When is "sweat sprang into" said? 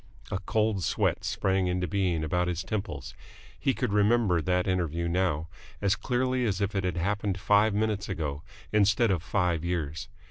0.83-1.87